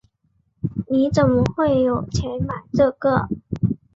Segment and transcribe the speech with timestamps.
[0.89, 3.27] 你怎么会有钱买这个？